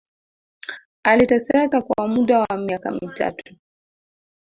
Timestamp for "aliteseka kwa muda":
1.03-2.39